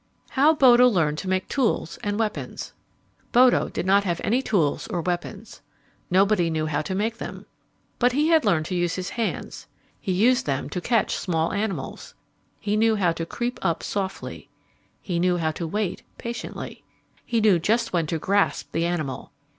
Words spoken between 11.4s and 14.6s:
animals. He knew how to creep up softly.